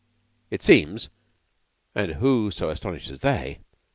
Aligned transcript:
It 0.49 0.63
seems 0.63 1.09
and 1.93 2.13
who 2.13 2.49
so 2.49 2.71
astonished 2.71 3.11
as 3.11 3.19
they? 3.19 3.59